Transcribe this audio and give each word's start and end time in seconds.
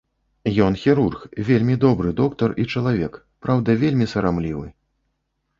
Ён 0.67 0.77
хірург, 0.83 1.17
вельмі 1.49 1.75
добры 1.83 2.13
доктар 2.21 2.55
і 2.63 2.65
чалавек, 2.77 3.21
праўда 3.47 3.69
вельмі 3.85 4.09
сарамлівы. 4.15 4.67